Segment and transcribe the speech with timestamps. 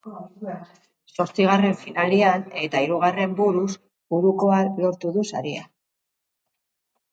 [1.17, 3.67] Zortzigarren finalean eta hirugarren buruz
[4.15, 5.71] burukoan lortu du saria.